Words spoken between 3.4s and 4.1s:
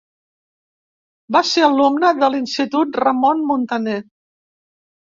Muntaner.